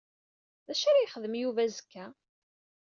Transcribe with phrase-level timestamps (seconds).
[0.65, 2.05] Dacu ara yexdem Yuba azekka?